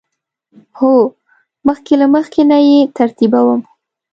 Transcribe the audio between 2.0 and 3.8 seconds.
له مخکی نه یی ترتیبوم